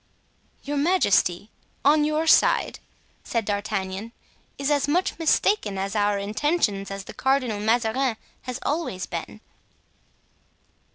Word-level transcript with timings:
"Your 0.63 0.77
majesty, 0.77 1.51
on 1.85 2.03
your 2.05 2.25
side," 2.25 2.79
said 3.23 3.45
D'Artagnan, 3.45 4.13
"is 4.57 4.71
as 4.71 4.87
much 4.87 5.19
mistaken 5.19 5.77
as 5.77 5.91
to 5.91 5.99
our 5.99 6.17
intentions 6.17 6.89
as 6.89 7.03
the 7.03 7.13
Cardinal 7.13 7.59
Mazarin 7.59 8.17
has 8.41 8.57
always 8.63 9.05
been." 9.05 9.41